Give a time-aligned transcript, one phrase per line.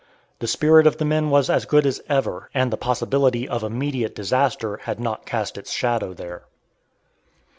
[0.39, 4.15] The spirit of the men was as good as ever, and the possibility of immediate
[4.15, 6.41] disaster had not cast its shadow there.